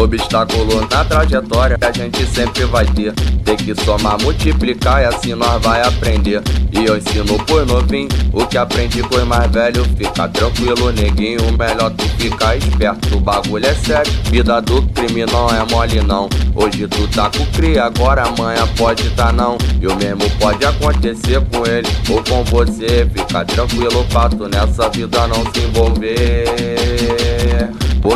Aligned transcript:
Obstáculo 0.00 0.80
na 0.90 1.04
trajetória 1.04 1.76
que 1.76 1.84
a 1.84 1.92
gente 1.92 2.24
sempre 2.24 2.64
vai 2.64 2.86
ter. 2.86 3.12
Tem 3.44 3.54
que 3.54 3.74
somar, 3.84 4.20
multiplicar 4.22 5.02
e 5.02 5.04
assim 5.04 5.34
nós 5.34 5.62
vai 5.62 5.82
aprender. 5.82 6.42
E 6.72 6.86
eu 6.86 6.96
ensino 6.96 7.36
por 7.44 7.66
novinho 7.66 8.08
o 8.32 8.46
que 8.46 8.56
aprendi 8.56 9.02
com 9.02 9.22
mais 9.26 9.50
velhos. 9.52 9.86
Fica 9.98 10.26
tranquilo, 10.26 10.90
neguinho, 10.90 11.40
melhor 11.52 11.90
tu 11.90 12.08
ficar 12.16 12.56
esperto. 12.56 13.18
O 13.18 13.20
bagulho 13.20 13.66
é 13.66 13.74
sério, 13.74 14.10
vida 14.30 14.60
do 14.62 14.80
crime 14.88 15.26
não 15.26 15.48
é 15.48 15.70
mole 15.70 16.00
não. 16.00 16.30
Hoje 16.54 16.88
tu 16.88 17.06
tá 17.08 17.28
com 17.28 17.44
cria, 17.52 17.84
agora 17.84 18.22
amanhã 18.22 18.66
pode 18.78 19.10
tá 19.10 19.30
não. 19.30 19.58
E 19.82 19.86
o 19.86 19.94
mesmo 19.96 20.30
pode 20.38 20.64
acontecer 20.64 21.42
com 21.52 21.66
ele 21.66 21.88
ou 22.08 22.22
com 22.24 22.42
você. 22.44 23.06
Fica 23.14 23.44
tranquilo 23.44 24.06
tu 24.30 24.48
nessa 24.48 24.88
vida 24.88 25.26
não 25.26 25.44
se 25.52 25.60
envolver. 25.60 26.79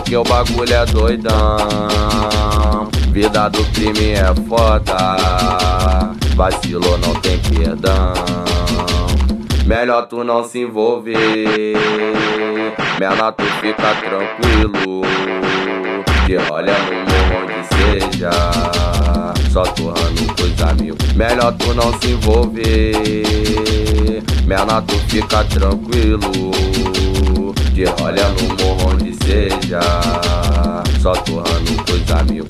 Porque 0.04 0.18
o 0.18 0.22
bagulho 0.22 0.74
é 0.74 0.84
doidão. 0.84 1.56
Vida 3.10 3.48
do 3.48 3.64
crime 3.72 4.10
é 4.10 4.34
foda. 4.46 5.16
Vacilou, 6.36 6.98
não 6.98 7.14
tem 7.22 7.38
perdão. 7.38 8.12
Melhor 9.64 10.06
tu 10.06 10.22
não 10.22 10.45
se 10.45 10.59
envolver. 10.59 11.16
Menor 13.00 13.32
tu 13.32 13.45
fica 13.62 13.95
tranquilo. 13.95 15.00
Que 16.26 16.36
olha 16.52 16.74
no 16.80 16.96
morro 17.00 17.45
onde 17.45 17.54
seja. 18.10 18.30
Só 19.50 19.62
torrando 19.62 20.34
coisa 20.36 20.74
mil. 20.74 20.98
Melhor 21.14 21.54
tu 21.54 21.73
não 21.73 21.98
se 21.98 22.10
envolver. 22.10 22.92
Menor 24.45 24.82
tu 24.82 24.98
fica 25.09 25.42
tranquilo. 25.45 26.20
Que 27.74 27.86
olha 28.02 28.28
no 28.28 28.42
morro 28.62 28.93
seja. 29.35 29.80
Só 31.01 31.13
torrando 31.13 31.85
coisa 31.85 32.23
mil. 32.24 32.46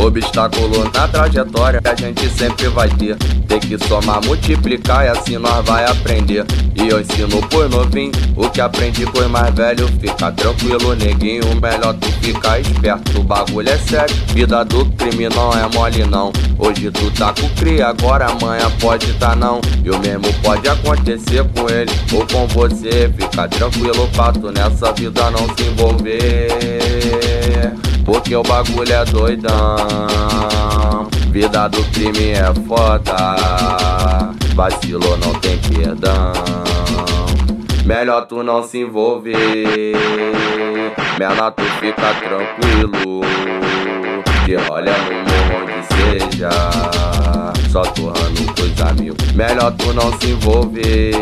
Obstáculo 0.00 0.90
na 0.94 1.06
trajetória 1.06 1.78
que 1.80 1.88
a 1.88 1.94
gente 1.94 2.26
sempre 2.30 2.68
vai 2.68 2.88
ter. 2.88 3.16
Tem 3.46 3.60
que 3.60 3.76
somar, 3.86 4.24
multiplicar 4.24 5.04
e 5.04 5.08
assim 5.08 5.36
nós 5.36 5.64
vai 5.64 5.84
aprender. 5.84 6.46
E 6.74 6.88
eu 6.88 7.00
ensino 7.00 7.40
por 7.48 7.68
novinho 7.68 8.10
o 8.34 8.48
que 8.48 8.62
aprendi 8.62 9.04
os 9.04 9.26
mais 9.26 9.54
velhos. 9.54 9.90
Fica 10.00 10.32
tranquilo, 10.32 10.94
neguinho, 10.94 11.44
melhor 11.60 11.94
tu 11.94 12.10
ficar 12.22 12.58
esperto. 12.58 13.20
O 13.20 13.22
bagulho 13.22 13.68
é 13.68 13.76
sério, 13.76 14.16
vida 14.28 14.64
do 14.64 14.86
crime 14.92 15.28
não 15.28 15.52
é 15.52 15.68
mole 15.74 16.04
não. 16.06 16.32
Hoje 16.58 16.90
tu 16.90 17.10
tá 17.10 17.34
com 17.34 17.48
cria, 17.50 17.88
agora 17.88 18.26
amanhã 18.26 18.70
pode 18.80 19.12
tá 19.14 19.36
não. 19.36 19.60
E 19.84 19.90
o 19.90 19.98
mesmo 19.98 20.32
pode 20.42 20.66
acontecer 20.66 21.44
com 21.54 21.68
ele 21.68 21.92
ou 22.12 22.26
com 22.26 22.46
você. 22.48 23.12
Fica 23.16 23.46
tranquilo 23.48 24.08
pra 24.14 24.32
tu 24.32 24.50
nessa 24.50 24.92
vida 24.94 25.30
não 25.30 25.46
se 25.54 25.64
envolver. 25.64 27.29
Porque 28.12 28.34
o 28.34 28.42
bagulho 28.42 28.92
é 28.92 29.04
doidão. 29.04 29.76
Vida 31.30 31.68
do 31.68 31.80
crime 31.92 32.30
é 32.30 32.52
foda. 32.66 33.14
Vacilou, 34.52 35.16
não 35.18 35.32
tem 35.34 35.56
perdão. 35.58 36.32
Melhor 37.84 38.26
tu 38.26 38.42
não 38.42 38.64
se 38.64 38.78
envolver. 38.78 39.36
Menor 41.20 41.52
tu 41.52 41.62
fica 41.78 42.12
tranquilo. 42.14 43.20
Que 44.44 44.56
olha 44.68 44.92
no 44.98 45.12
morro 45.12 45.62
onde 45.62 45.86
seja. 45.94 46.50
Só 47.70 47.82
torrando 47.82 48.52
coisa 48.56 48.92
mil. 48.94 49.14
Melhor 49.36 49.70
tu 49.78 49.92
não 49.92 50.18
se 50.18 50.30
envolver. 50.30 51.12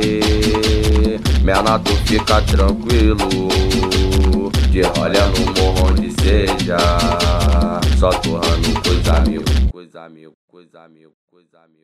Menor 1.42 1.80
tu 1.80 1.94
fica 2.06 2.40
tranquilo. 2.40 3.28
Que 4.72 4.80
olha 4.98 5.26
no 5.26 5.40
morro 5.52 5.57
seja. 6.68 6.76
Só 7.98 8.10
torrando 8.20 8.82
coisa 8.82 9.20
mil, 9.20 9.42
coisa 9.72 10.08
mil, 10.08 10.32
coisa 10.46 10.88
mil, 10.88 11.12
coisa 11.30 11.66
mil. 11.68 11.78